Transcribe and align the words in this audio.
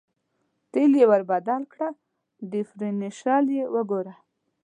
تېل 0.71 0.91
یې 0.99 1.05
ور 1.09 1.21
بدل 1.31 1.61
کړه، 1.71 1.89
ډېفرېنشیال 2.51 3.45
یې 3.57 3.63
وګوره. 3.73 4.13